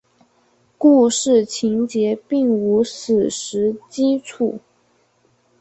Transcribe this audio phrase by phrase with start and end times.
[0.79, 4.59] 故事情节并无史实基础。